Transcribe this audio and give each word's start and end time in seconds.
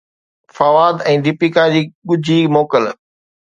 فواد 0.55 0.95
۽ 1.11 1.15
ديپيڪا 1.27 1.67
جي 1.77 1.83
ڳجهي 2.13 2.43
موڪل 2.57 2.91